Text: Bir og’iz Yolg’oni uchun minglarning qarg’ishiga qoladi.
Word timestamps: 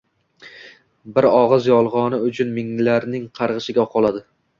Bir 1.17 1.27
og’iz 1.41 1.67
Yolg’oni 1.71 2.19
uchun 2.29 2.53
minglarning 2.55 3.29
qarg’ishiga 3.41 3.87
qoladi. 3.93 4.25